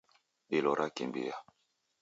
Dilo 0.49 0.73
rakimbia 0.79 1.35